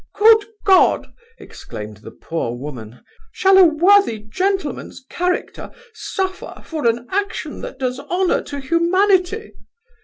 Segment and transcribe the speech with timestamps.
[0.15, 3.01] 'Good God (exclaimed the poor woman)
[3.31, 9.53] shall a worthy gentleman's character suffer for an action that does honour to humanity?